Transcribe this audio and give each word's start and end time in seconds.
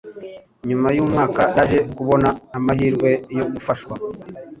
Nyuma 0.67 0.87
y'umwaka 0.95 1.41
yaje 1.55 1.79
kubona 1.95 2.29
amahirwe 2.57 3.09
yo 3.37 3.45
gufashwa 3.53 3.93